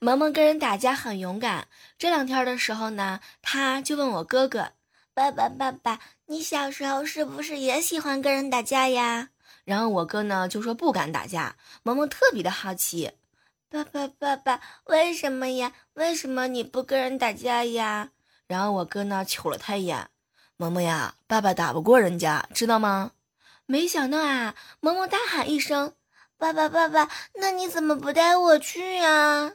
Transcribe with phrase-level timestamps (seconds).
[0.00, 1.66] 萌萌跟人打架很勇敢。
[1.98, 4.72] 这两天的时候呢，他就问我哥哥
[5.12, 9.28] ：“爸爸，爸爸，你小时候是不是也喜欢跟人打架呀？”
[9.64, 11.56] 然后我哥呢就说不敢打架。
[11.82, 13.12] 萌萌特别的好奇
[13.68, 15.72] ：“爸爸，爸爸，为什么呀？
[15.94, 18.10] 为什么你不跟人打架呀？”
[18.48, 20.08] 然后我哥呢瞅了他一眼
[20.56, 23.10] ：“萌萌呀，爸爸打不过人家，知道吗？”
[23.66, 25.94] 没想到啊，萌萌大喊一声
[26.38, 29.54] ：“爸爸，爸爸，那你怎么不带我去呀？”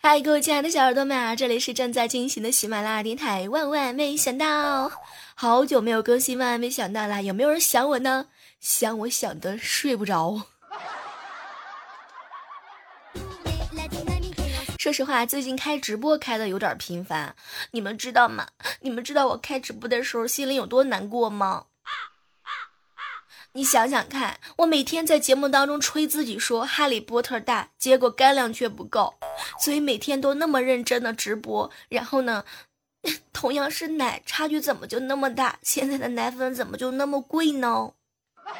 [0.00, 3.48] 嗨，各位亲爱的小耳朵们啊，这里是正在进行的喜马拉雅电台。
[3.48, 4.90] 万万没想到，
[5.34, 7.20] 好久没有更新，万万没想到啦！
[7.20, 8.26] 有没有人想我呢？
[8.62, 10.40] 想我想的睡不着。
[14.78, 17.34] 说实话，最近开直播开的有点频繁，
[17.72, 18.46] 你们知道吗？
[18.82, 21.66] 你们知道我开直播的时候心里有多难过吗？
[23.54, 29.14] 你想想看，我每天在节目当中吹自己说《哈利波特》大，结果干粮却不够，
[29.58, 31.68] 所以每天都那么认真的直播。
[31.88, 32.44] 然后呢，
[33.34, 35.58] 同样是奶，差距怎么就那么大？
[35.62, 37.94] 现在的奶粉怎么就那么贵呢？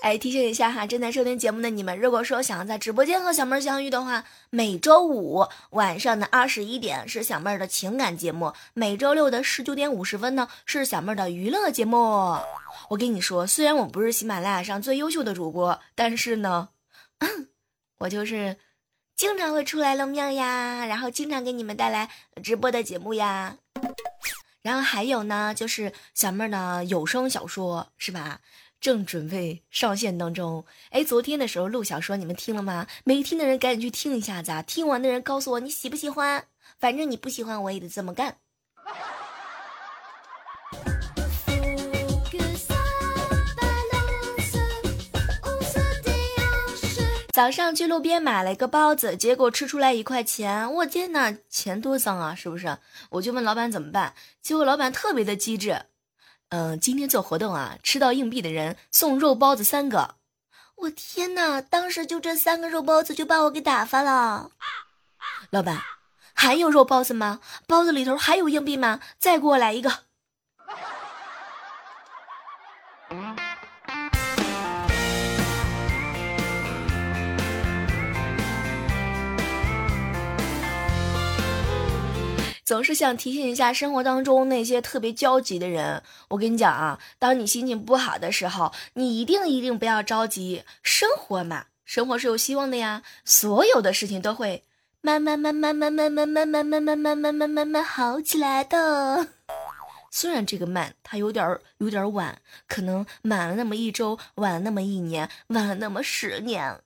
[0.00, 11.96] 哎，提醒一下哈，正在收听节目的你们，如果说想要在直播间和小妹相遇的话，每周五晚上的二十一点是小妹的情感节目，每周六的十九点五十分呢是小妹的娱乐节目。
[12.90, 16.68] 我跟你说，虽然我不是喜马拉雅上最优秀的主播，但是呢，
[18.00, 18.58] 我就是
[19.16, 22.10] 经常会出来露面呀，然后经常给你们带来
[22.42, 23.56] 直播的节目呀。
[24.62, 28.40] 然后还有呢，就是小妹儿呢有声小说，是吧？
[28.80, 32.86] 正准备上线当中，哎，昨天的时候录小说，你们听了吗？
[33.04, 36.46] 没听的人赶紧去听一下子，听完的人告诉我你喜不喜欢，
[36.78, 38.36] 反正你不喜欢我也得这么干。
[47.34, 52.78] 早上去路边买了一个包子，结果吃出来一块钱，我天哪，钱多脏啊，是不是？
[53.10, 55.86] 我就问老板怎么办，结果老板特别的机智。
[56.50, 60.14] 嗯，今天做活动啊，吃到硬币的人送肉包子三个。
[60.76, 64.52] 我天哪，当时就这三个肉包子就把我给打发了。
[65.50, 65.82] 老板，
[66.34, 67.40] 还有肉包子吗？
[67.66, 69.00] 包子里头还有硬币吗？
[69.18, 70.04] 再给我来一个。
[82.64, 86.02] 总是想提醒一下生活当中那些特别焦急的人。
[86.28, 90.64] 我跟你讲啊，当你心情不好的时候，你一定一定不要着急。
[90.82, 93.02] 生活嘛，生活是有希望的呀。
[93.24, 94.64] 所有的事情都会
[95.02, 99.28] 慢慢慢慢慢慢慢慢慢慢慢慢慢慢慢慢好起来的。
[100.10, 106.80] 虽然这个慢，它有点有点晚，可能晚了那么一周，晚了那么一年，晚了那么十年。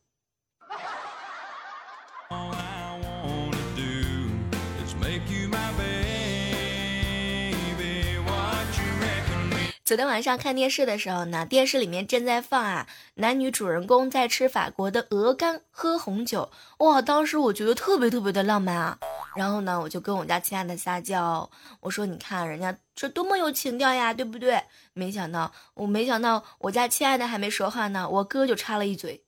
[9.89, 16.51] 昨天晚上看电视的时候呢，电视里面正在放啊，男女主人公在吃法国的鹅肝，喝红酒，
[16.81, 17.01] 哇！
[17.01, 18.99] 当时我觉得特别特别的浪漫啊。
[19.35, 21.49] 然后呢，我就跟我家亲爱的撒娇，
[21.81, 24.63] 我说：“你看人家这多么有情调呀，对不对？”
[24.93, 29.25] 没想到，我没想到我家亲爱的还没说话呢，我哥就插了一嘴：“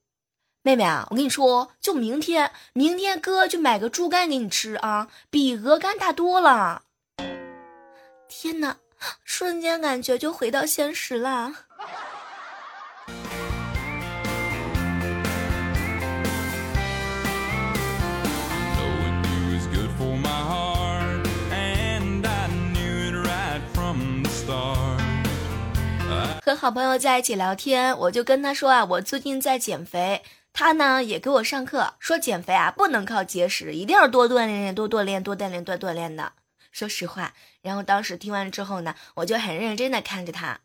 [0.60, 6.82] 妹妹啊，我跟你说，就明天，明天哥就买个猪肝给你吃啊，比鹅肝大多了。”
[8.28, 8.76] 天哪！
[9.24, 11.54] 瞬间感觉就回到现实啦。
[26.42, 30.20] 和好朋友在一起聊天，我就跟他说啊，我最近在减肥。
[30.52, 36.32] 他呢也给我上课，说减肥啊不能靠节食，一定要多锻炼，多锻炼，多锻炼，多锻炼的。
[36.70, 40.60] 说实话，然后当时听完之后呢，我就很认真的看着他，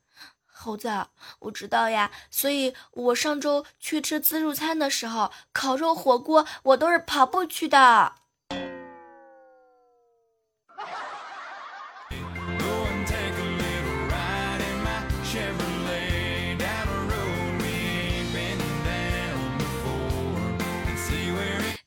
[0.46, 1.08] 猴子，
[1.40, 8.16] 我知道呀，所以我上周去吃自助餐的时候，烤肉火锅我都是跑步去的。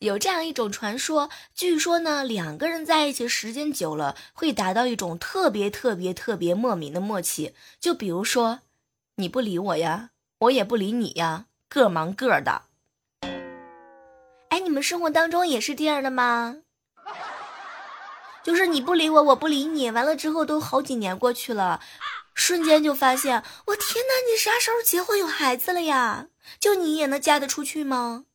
[0.00, 7.52] 有这样一种传说，据说呢，两个人在一起时间久了，会达到一种特别特别特别莫名的默契。
[7.80, 8.60] 就比如说，
[9.16, 12.62] 你不理我呀，我也不理你呀，各忙各的。
[14.50, 16.58] 哎，你们生活当中也是这样的吗？
[18.44, 21.80] 就是你不理我，我不理你，完了之后都好几年过去了，
[22.34, 26.28] 瞬间就发现，我天哪，你啥时候结婚有孩子了呀？
[26.60, 28.26] 就你也能嫁得出去吗？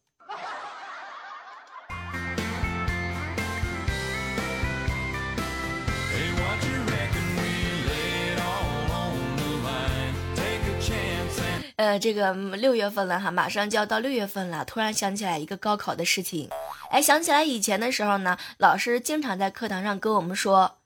[11.83, 14.63] 呃，这个六月份了哈，马上就要到六月份了。
[14.63, 16.50] 突然想起来一个高考的事情，
[16.89, 20.77] 哎，想起来以前的时候呢，老师经常在课堂上跟我们说：“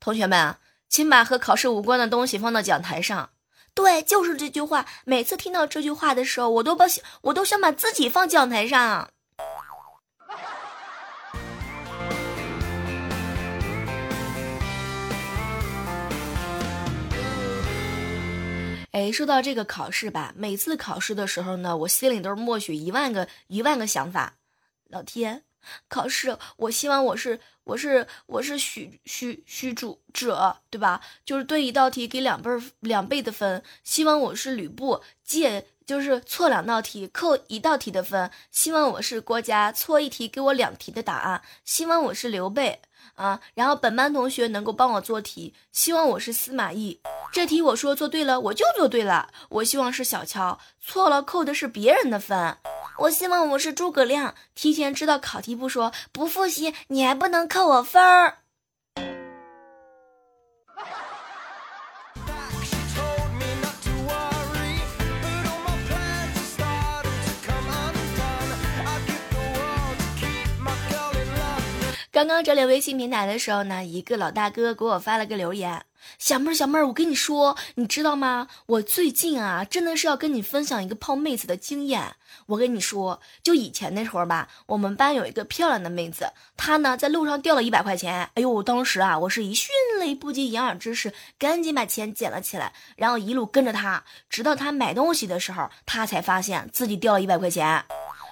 [0.00, 0.56] 同学们，
[0.88, 3.28] 请把和考试无关的东西放到讲台上。”
[3.74, 4.86] 对，就是这句话。
[5.04, 6.86] 每次听到这句话的时候，我都把
[7.20, 9.10] 我都想把自己放讲台上。
[18.96, 24.38] 哎，说到这个考试吧，每次考试的时候呢，我心里都是默许一万个一万个想法。
[24.88, 25.42] 老天，
[25.86, 31.02] 考试，我希望我是我是我是许许许主者，对吧？
[31.26, 32.50] 就是对一道题给两倍
[32.80, 33.62] 两倍的分。
[33.84, 38.30] 希望我是吕布，借就是错两道题扣一道题的分。
[38.50, 41.42] 希望我是郭嘉，错一题给我两题的答案。
[41.66, 42.80] 希望我是刘备。
[43.14, 47.00] 啊，然后本班同学能够帮我做题，希望我是司马懿。
[47.32, 49.28] 这题我说做对了，我就做对了。
[49.48, 52.56] 我希望是小乔，错了扣的是别人的分。
[52.98, 58.38] 我希望我是诸葛亮，提前知道考题不说，不复习你还不能扣我分儿。
[72.16, 75.84] 刚刚整理微信平台的时候呢，一个老大哥给我发了个留言
[76.18, 78.48] ：“小妹儿，小妹儿，我跟你说，你知道吗？
[78.64, 82.14] 我最近啊，真的是要跟你分享一个泡妹子的经验。
[82.46, 88.30] 我跟你说，就以前那会儿吧，我们班有一个漂亮的妹子，她呢在路上掉了一百块钱。
[88.32, 89.68] 哎呦，当时啊，我是一迅
[90.00, 97.84] 雷不及掩耳之势，赶紧把钱捡了起来，然后一路跟着她，直到她买东西的时候，她才发现自己掉了一百块钱。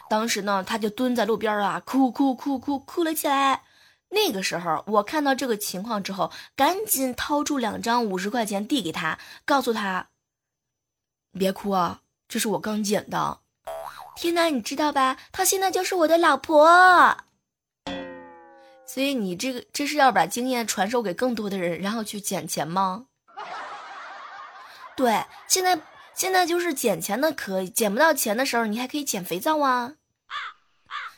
[0.08, 3.60] 当时呢，她就蹲在路边啊，哭哭哭哭哭了起来。”
[4.14, 10.08] 那个时候，我看到这个情况之后，赶紧掏出两张五十块钱递给他，告诉他
[11.38, 13.40] ：“别哭啊，这是我刚捡的。”
[14.16, 15.16] 天哪，你知道吧？
[15.32, 17.18] 她现在就是我的老婆。
[18.86, 23.06] 所以你这个这是要把经验传授给更多的人，然后去捡钱吗？
[24.94, 25.80] 对，现在
[26.14, 29.94] 现在就是捡钱的可以，捡不到钱的时候，你还可以捡肥皂啊。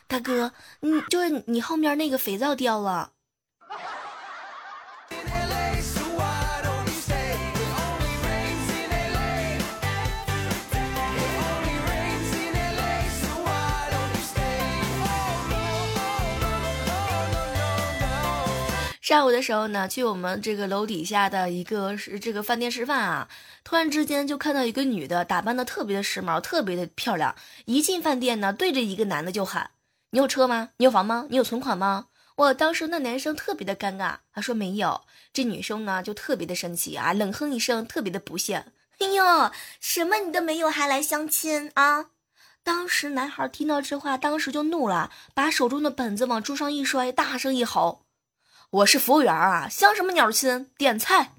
[0.07, 3.11] 大哥，你就是你后面那个肥皂掉了。
[19.01, 23.29] 上午的时候呢，去我们这个楼底下的一个是这个饭店吃饭啊，
[23.63, 27.33] 突然之间就看到一个女的打扮的特别的时髦，特别的漂亮，
[27.65, 29.71] 一进饭店呢，对着一个男的就喊。
[30.17, 30.69] 你有车吗？
[30.77, 31.27] 你有房吗？
[31.29, 32.07] 你有存款吗？
[32.37, 35.01] 我当时那男生特别的尴尬，他说没有。
[35.31, 38.65] 这女生呢就特别的生气啊，冷哼一声，特别的不屑。
[38.97, 42.07] 哎呦，什么你都没有还来相亲啊？
[42.63, 48.07] 当时男孩听到这话，当时就怒了，把手中的本子往桌上一摔，大声一吼
[48.81, 50.71] ：“我是服务员啊，相什么鸟亲？
[50.79, 51.33] 点菜。”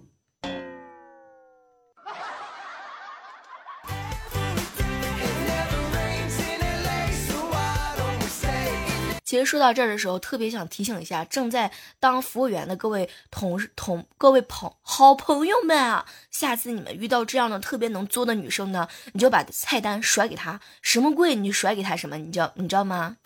[9.29, 11.71] 其实说到这儿的时候，特别想提醒一下正在
[12.01, 23.19] 当服务员的各位同事、同各位朋好朋友们啊，下次你们遇到这样的特别能作的女生呢，你就把菜单甩给她，什么贵你就甩给她什么，你知道你知道吗？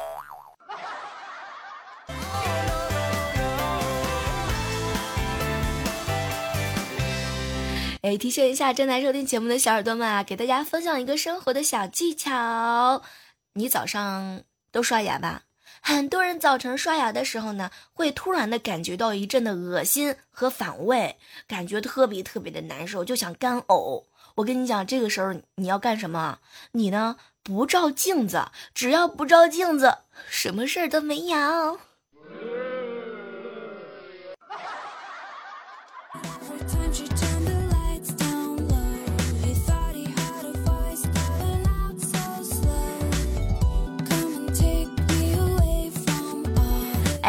[8.01, 13.05] 哎，提醒一下正在收听节目的小耳朵们啊，给大家分享一个生活的小技巧，
[13.53, 14.43] 你早上
[14.73, 15.43] 都刷牙吧？
[15.85, 21.17] 很多人早晨刷牙的时候呢，会突然的感觉到一阵的恶心和反胃，
[21.49, 24.05] 感觉特别特别的难受，就想干呕。
[24.37, 26.39] 我跟你讲，这个时候你要干什么？
[26.71, 29.99] 你呢，不照镜子，只要不照镜子，
[30.31, 31.81] 什么事儿都没有。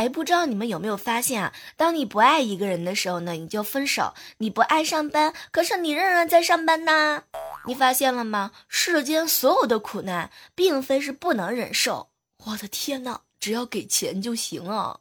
[0.03, 1.53] 哎，不知道你们有没有发现啊？
[1.77, 7.23] 当你不爱一个人的时候呢，你就分手；你不爱上班，可是你仍然在上班呢。
[7.67, 8.51] 你发现了吗？
[8.67, 12.09] 世间所有的苦难，并非是不能忍受。
[12.47, 14.99] 我的天哪，只要给钱就行啊！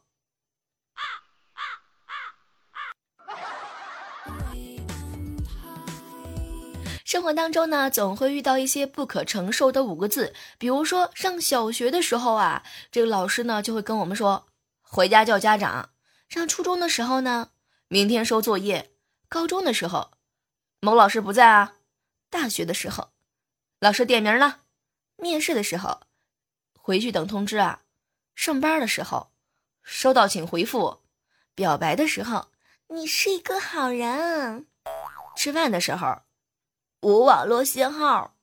[7.03, 14.45] 生活当中呢，总会遇到一些不可承受的五个字，比如说上小学的时候啊，这个老师呢就会跟我们说
[14.93, 15.89] 回家叫家长；
[16.29, 17.49] 上初中的时候呢，
[17.87, 18.91] 明天收作业；
[19.27, 20.11] 高中的时候，
[20.81, 21.77] 某老师不在啊；
[22.29, 23.09] 大学的时候，
[23.79, 24.59] 老师点名了；
[25.15, 26.01] 面试的时候，
[26.77, 27.79] 回去等通知啊；
[28.35, 29.31] 上班的时候，
[29.81, 31.01] 收到请回复；
[31.55, 32.51] 表白的时候，
[32.89, 34.67] 你是一个好人；
[35.35, 36.21] 吃饭的时候。
[37.01, 38.35] 无网络信号。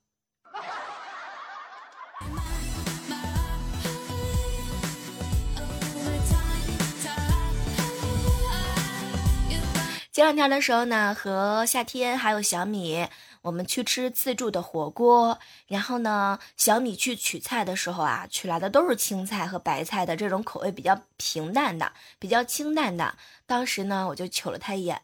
[10.11, 13.07] 前两天的时候呢，和夏天还有小米，
[13.43, 15.39] 我们去吃自助的火锅。
[15.67, 23.15] 然后呢，小米去取菜的时候啊，取来的都是青菜和白菜的这种口味比较平淡的、比较清淡的。
[23.45, 25.01] 当时呢，我就瞅了他一眼，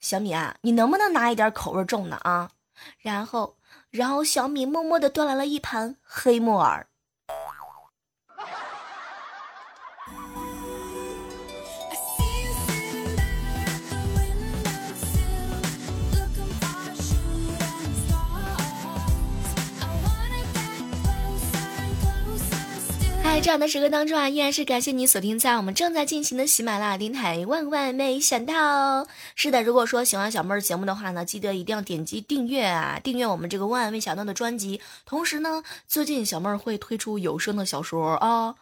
[0.00, 2.50] 小米啊，你能不能拿一点口味重的啊？
[2.98, 3.56] 然后，
[3.88, 6.86] 然后小米默默的端来了一盘黑木耳。
[23.32, 27.46] 在这样的时刻当中啊，依然是感谢你锁定在我们正在进行的喜马拉雅电台。
[27.46, 34.82] 万万没想到，是的，如果说喜欢小妹儿节目的话呢，记得一定要点击订阅啊，订阅我们这个万万没想到的专辑。
[35.06, 38.54] 同时呢，最近小妹儿会推出有声的小说啊，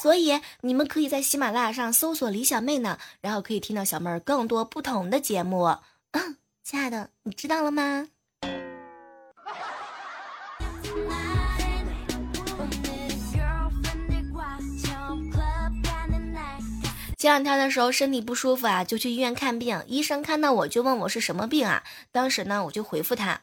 [0.00, 5.64] 所以你们可以在喜马拉雅上搜索李小妹呢，然后可以听到小妹儿更多不同的节目。
[6.12, 8.08] 嗯亲爱的，你知道了吗？
[17.24, 19.82] 前两天的时候身体不舒服啊，就去医院看病。
[19.86, 21.82] 医生看到我就问我是什么病啊？
[22.12, 23.40] 当时呢，我就回复他：“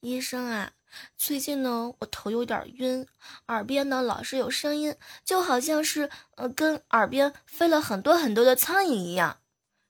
[0.00, 0.72] 医生啊，
[1.16, 3.06] 最近呢我头有点晕，
[3.46, 9.38] 耳边呢老是有声音，就好像是呃跟耳边飞了很多很多的苍蝇一样。”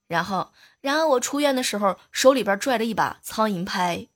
[0.07, 4.07] 然后，然后我出院的时候手里边拽着一把苍蝇拍。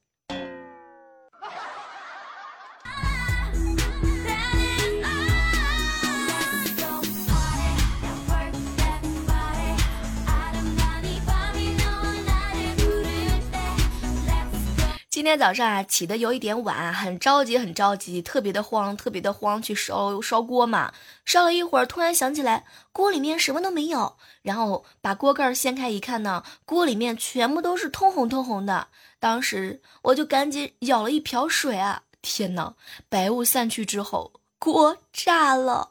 [15.28, 20.90] 今天早上啊，起的有一点晚，很着急，很着急，特别的慌，特别的慌，去烧烧锅嘛。
[21.26, 28.88] 烧了一会儿，突然想起来锅里面什么都没有，然后把锅盖掀开一看呢，锅里面全部都是通红通红的。
[29.20, 32.74] 当时我就赶紧舀了一瓢水啊，天哪！
[33.10, 35.90] 白雾散去之后，锅炸了。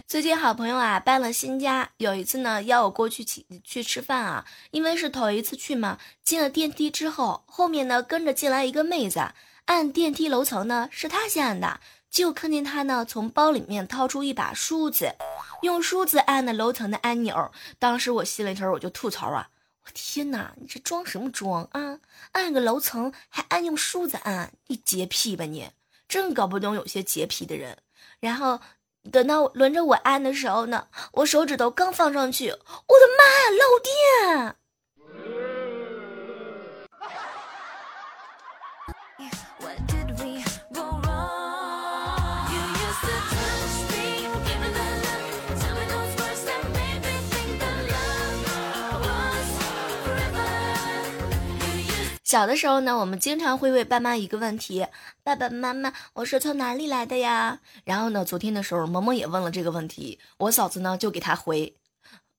[0.07, 5.99] 最近好朋友啊搬了新家，有一次呢邀我过去去去吃饭啊，因为是头一次去嘛。
[6.23, 9.33] 进了电梯之后，后面呢跟着进来一个妹子，
[9.66, 11.80] 按电梯楼层呢是她先按的，
[12.11, 15.14] 就看见她呢从包里面掏出一把梳子，
[15.61, 17.52] 用梳子按的楼层的按钮。
[17.78, 19.50] 当时我心里头我就吐槽啊，
[19.85, 21.99] 我天哪，你这装什么装啊？
[22.33, 25.69] 按个楼层还按用梳子按，你洁癖吧你？
[26.11, 27.79] 真搞不懂有些洁癖的人。
[28.21, 28.61] 然后。
[29.11, 35.50] 等到轮着我按的时候呢，我手指头刚放上去，我的妈呀，漏电！
[52.31, 54.87] 小的时候呢，我们经常会问爸妈一个问题
[55.25, 61.75] ：“爸爸妈妈，我是从哪里来的呀？”然后呢，昨天的时候，萌萌也问了这个问题，我嫂子呢就给他回：“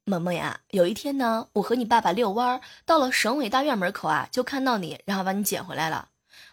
[0.07, 6.07] 萌萌呀，有一天呢，我和你爸爸遛弯，到了省委大院门口啊，就看到你，然后把你捡回来了。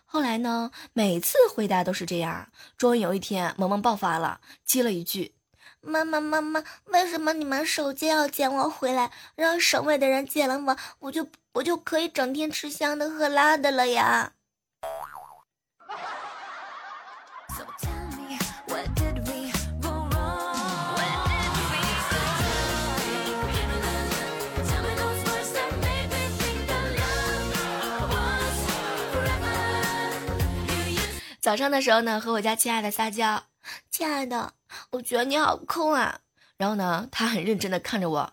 [0.05, 2.49] 后来呢，每次回答都是这样。
[2.77, 5.37] 终于有一天，萌萌爆发了，接了一句。”
[5.81, 14.33] 妈妈妈妈，为什么你们手机要捡我回来，让省委的人捡了我，我就我就可以整天吃香的喝辣的了呀？
[31.41, 33.45] 早上的时候呢，和我家亲爱的撒娇，
[33.91, 34.58] 亲爱的。
[34.91, 36.21] 我觉得你好抠啊。
[36.57, 38.33] 然后呢，他很认真的看着我，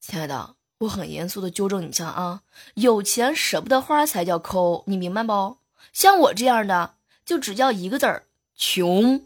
[0.00, 2.42] 亲爱的，我很严肃的纠正你一下啊，
[2.74, 5.58] 有钱舍不得花才叫抠，你明白不？
[5.92, 6.94] 像我这样的，
[7.24, 8.24] 就只叫一个字儿，
[8.56, 9.22] 穷。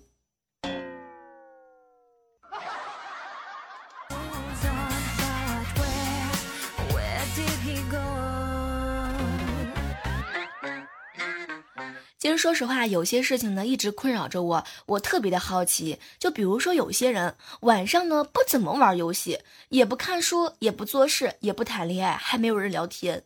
[12.25, 16.00] 其实说实话，有些事情呢一直困扰着我，我特别的好奇。
[16.19, 23.25] 就比如说，有些人晚上呢不怎么玩游戏，也不看书，也不做事，也不谈恋爱，还没有人聊天。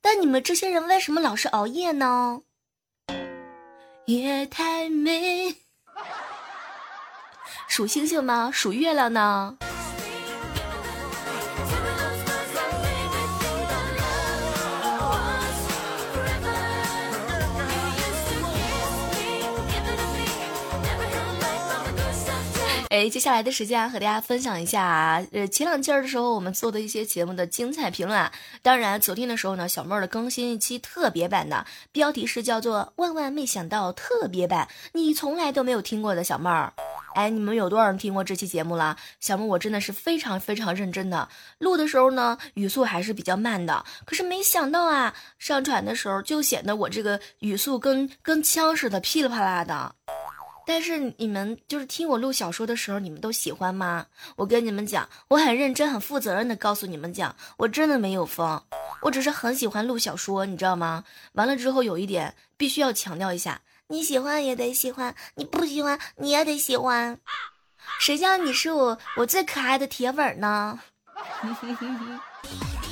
[0.00, 2.42] 但你们这些人为什么老是熬夜呢？
[4.04, 5.56] 夜太美，
[7.66, 8.52] 数星星吗？
[8.52, 9.58] 数月亮呢？
[22.96, 28.32] 哎，接下来的时间啊和大家分享一下，呃，前两期的时候我们做的一些节目的精彩评论啊。
[28.62, 36.72] 当然，昨天的时候呢，小妹儿的更新一期特别版的，标题是叫做“万万没想到特别版”，你从来都没有听过的小妹儿。
[37.14, 38.96] 哎，你们有多少人听过这期节目了？
[39.20, 43.84] 小妹我真的是非常非常认真的录的时候呢，语速还是比较慢的。
[44.06, 49.94] 可是没想到啊，上传的时候就显得我这个语速跟跟枪似的，噼里啪啦的。
[50.66, 54.06] 但是你们就是听我录小说的时候，你们都喜欢吗？
[54.34, 58.60] 我跟你们讲，我很认真、很负责任的告诉你们讲，我真的没有疯，
[59.02, 61.04] 我只是很喜欢录小说，你知道吗？
[61.34, 67.18] 完了之后有一点必须要强调一下，你喜欢也得喜欢，你不喜欢你也得喜欢，
[68.00, 70.80] 谁叫你是我我最可爱的铁粉呢？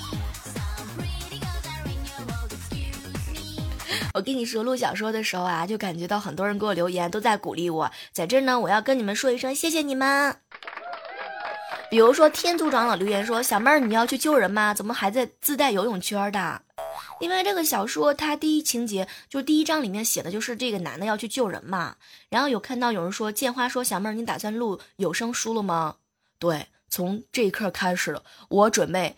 [4.14, 7.90] 我跟你说，录小说的时候啊，就感觉到很多人给我留言，都在鼓励我。
[8.12, 10.36] 在这儿呢，我要跟你们说一声谢谢你们。
[11.90, 14.72] 比如说天族长老留言说：“小妹儿，你要去救人吗？
[14.72, 16.62] 怎么还在自带游泳圈的？”
[17.18, 21.96] 因为这个小说它第一情节就第一章里面写的就是这个男的要去救人嘛。
[22.28, 25.96] 然后有看到有人说建花说：“小妹儿，你打算录有声书了吗？”
[26.38, 29.16] 对，从这一刻开始，我准备，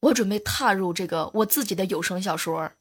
[0.00, 2.72] 我准备踏入这个我自己的有声小说。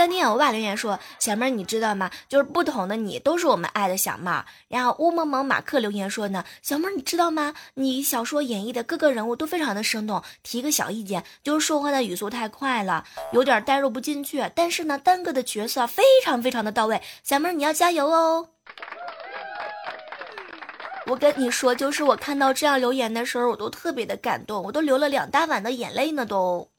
[0.00, 2.10] 三天我爸留言说：“小妹儿，你知道吗？
[2.26, 4.30] 就是不同的你都是我们爱的小妹。”
[4.68, 7.52] 然后乌蒙蒙马克留言说呢：“小妹儿，你知道吗？
[7.74, 10.22] 你小说演绎的各个人物都非常的生动。
[10.42, 14.50] 提个小意见，就是说话的语速太快了，有点代入不进去。
[14.54, 17.02] 但是呢，单个的角色非常非常的到位。
[17.22, 18.48] 小妹儿，你要加油哦！
[21.08, 26.70] 我跟你说，就是我看到这样留言的时候，我都特别的感动，我都流了两大碗的眼泪呢，都。”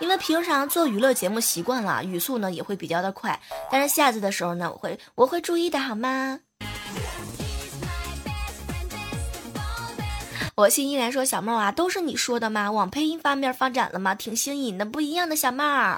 [0.00, 6.40] 因为平常做娱乐节目习惯了，语速呢也会比较的快，但是下次的时候呢，我会我会注意的，好吗？
[10.54, 12.70] 我心依然说小帽啊，都是你说的吗？
[12.70, 14.14] 往配音方面发展了吗？
[14.14, 15.96] 挺新颖的，不一样的小帽。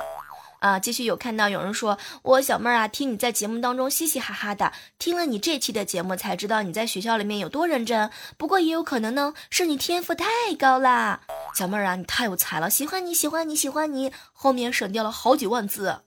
[0.60, 8.10] 啊，继续有看到有人说，我小妹儿啊，听你在节目当中嘻嘻哈哈的，听了你这期的节目才知道你在学校里面有多认真。
[8.36, 10.26] 不过也有可能呢，是你天赋太
[10.58, 11.20] 高啦，
[11.54, 14.12] 小妹儿啊，你太有才了，喜欢你喜欢你喜欢你。
[14.32, 16.02] 后面省掉了好几万字，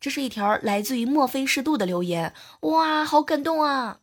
[0.00, 3.98] 这是一条来自于墨菲适度的留言，哇，好感动啊。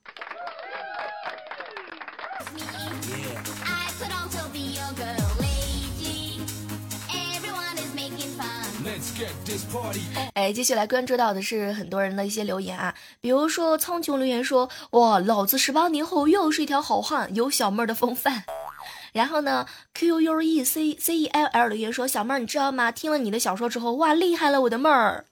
[10.34, 18.44] 哎，接下来关注到的是很多人的一些留言啊，比如说苍穹留言说：“哇，老子十八年后又是一条好汉，有小妹儿的风范。
[19.14, 22.92] ”然后呢，Q U E C C E L L 留言说：“小妹儿，你知道吗？
[22.92, 25.26] 听了你的小说之后，哇，厉害了，我的妹儿。”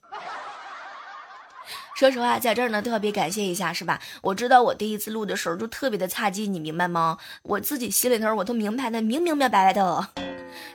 [1.95, 4.01] 说实话，在这儿呢，特别感谢一下，是吧？
[4.21, 7.17] 我知道我第一次录的时候就特别的差劲，你明白吗？
[7.43, 10.09] 我自己心里头我都明白的明明白白的。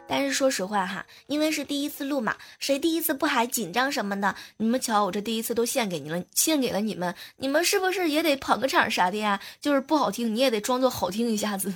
[0.07, 4.35] 但是说实话哈，因为是第一次录嘛，谁第一次不还紧张什么的？
[4.57, 9.41] 你们瞧，我这第一次都献给你了，献给了你们，你们是不是也得捧个场啥的呀？
[9.61, 11.75] 就是不好听，你也得装作好听一下子。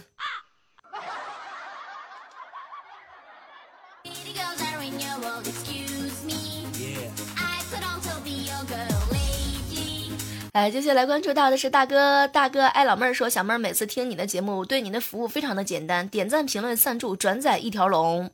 [10.52, 18.30] 哎，接下来关注到的是大哥，大哥爱老妹儿说，小妹儿每次听你的节目，对你的服务非常的简单，点赞、评论、赞助、转载一条龙。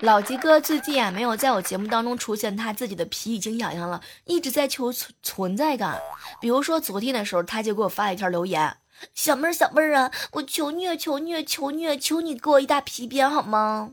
[0.00, 5.98] 老吉哥最近啊没有在我节目当中出现，他自己的皮已经痒痒了，一直在求存存在感。
[6.38, 8.76] 比如说昨天的时候，他就给我发了一条留言
[9.16, 13.92] ：“小妹儿，小妹儿啊，我求虐，求虐，求虐，求你给我一大皮鞭好吗？”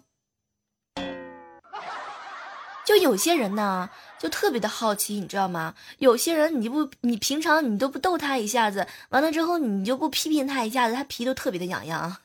[2.91, 5.73] 就有些人呢，就特别的好奇，你知道吗？
[5.99, 12.17] 有些人你不，你平常你都不逗他一下子，完了之后你就不批评他一下子，他皮都特别的痒痒。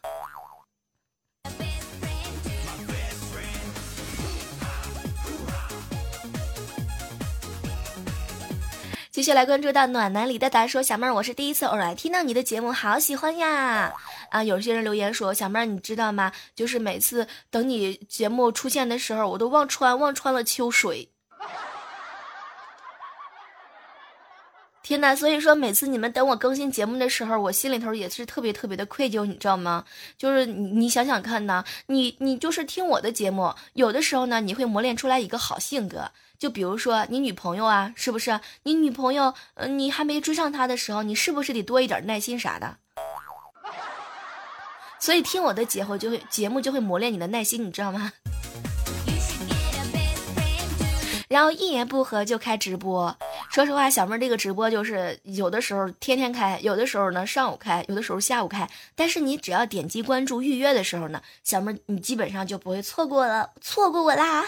[9.27, 13.93] 就来关注到暖男李大达说：“小妹儿，我是第一次偶然听到你的节目，好喜欢呀！
[14.31, 16.31] 啊，有些人留言说，小妹儿你知道吗？
[16.55, 21.11] 就是每次等你节目出现的时候，我都忘穿忘穿了秋水。
[24.87, 25.17] 天呐！
[25.17, 29.85] 所以说每次你们等我更新节目的时候，我心里头也是特别特别的愧疚，你知道吗？
[30.17, 38.39] 就是你你想想看呢，你你就是听我的节目，有的时候呢，你会磨练出来一个好性格。”就比如说你女朋友啊，是不是？
[38.63, 42.77] 你女朋友，嗯，你还没追上她的时候，你是不是得多一点耐心啥的？
[45.01, 48.13] 所以听我的节目就会节目就会磨练你的耐心，你知道吗？
[51.29, 53.17] 然后一言不合就开直播。
[53.51, 58.69] 说实话，小妹儿这个直播就是有的时候天天开，有的时候呢上午开，有的时候下午开。
[58.95, 64.47] 但是你只要点击关注预约的时候呢，小妹儿你基本上就不会错过了，错过我啦。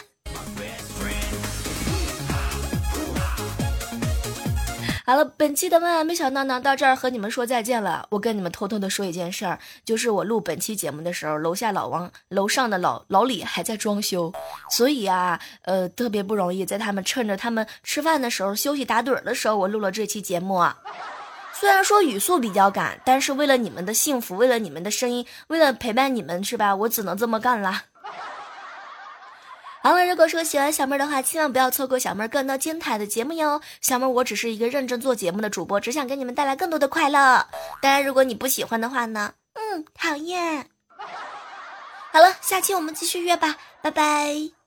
[5.09, 8.07] 好了，本期的万万没想到呢，到这儿和你们说再见了。
[8.11, 14.31] 我跟你们偷偷的说一件事儿，就是我录本期节目的时候，楼下老王、楼上的老老李还在装修，
[14.69, 20.77] 所以啊，呃，特别不容易，在他们趁着他们吃饭的时候、休息打盹的时候，我录了这期节目啊。
[21.55, 26.77] 虽然说语速比较赶，但是为了你们的幸福，为了你们的声音，为了陪伴你们，是吧？
[26.77, 27.85] 我只能这么干了。
[29.83, 33.61] 好了，如果说喜欢小妹的话，千万不要错过小妹更多精彩的节目哟。
[33.81, 37.47] 小妹，我只是一个认真做节目的主播，只想给你们带来更多的快乐。
[37.81, 40.67] 当然，如果你不喜欢的话呢，嗯，讨厌。
[42.11, 44.58] 好了，下期我们继续约吧，拜拜。